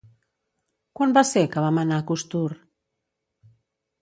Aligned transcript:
Quan 0.99 1.13
va 1.17 1.23
ser 1.33 1.43
que 1.57 1.65
vam 1.67 1.79
anar 1.83 2.01
a 2.01 2.07
Costur? 2.13 2.45